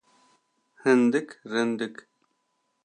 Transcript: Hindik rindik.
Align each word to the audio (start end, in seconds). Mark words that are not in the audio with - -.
Hindik 0.83 1.29
rindik. 1.51 1.97